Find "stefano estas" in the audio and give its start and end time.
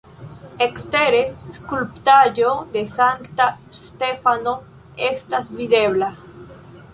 3.81-5.53